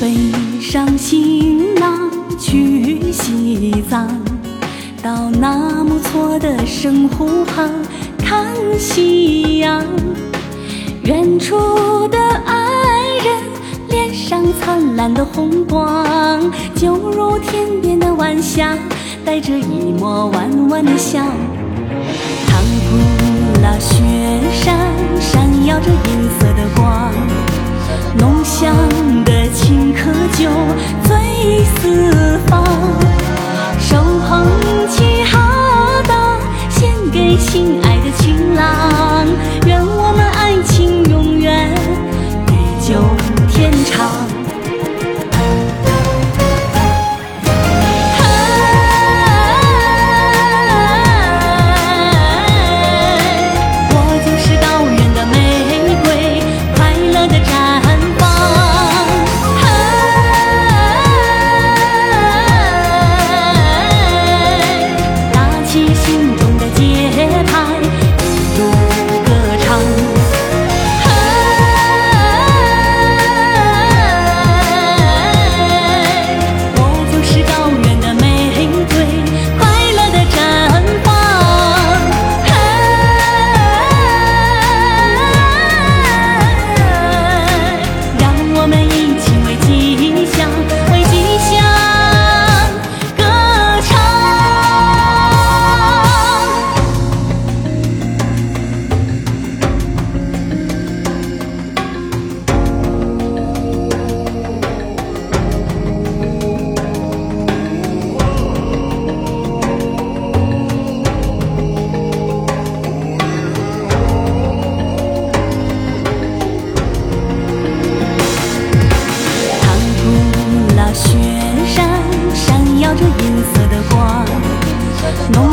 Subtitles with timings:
[0.00, 0.14] 背
[0.60, 2.08] 上行囊
[2.38, 4.08] 去西藏，
[5.02, 7.68] 到纳木错的圣湖旁
[8.16, 9.84] 看夕阳。
[11.02, 13.42] 远处的爱人
[13.88, 18.78] 脸上灿烂的红光，就如天边的晚霞，
[19.24, 21.18] 带着一抹弯弯的笑。
[22.46, 23.96] 唐古拉雪
[24.52, 24.78] 山
[25.20, 26.57] 闪耀着银色。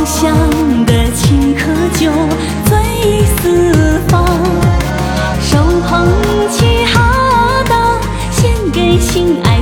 [0.05, 0.31] 香
[0.85, 1.65] 的青稞
[1.99, 2.11] 酒
[2.65, 4.23] 醉四方。
[5.41, 5.57] 手
[5.87, 6.07] 捧
[6.51, 7.99] 起哈达
[8.31, 9.54] 献给心爱